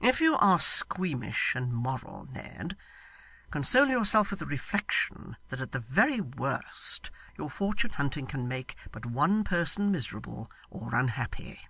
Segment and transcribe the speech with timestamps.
[0.00, 2.76] If you are squeamish and moral, Ned,
[3.52, 8.74] console yourself with the reflection that at the very worst your fortune hunting can make
[8.90, 11.60] but one person miserable or unhappy.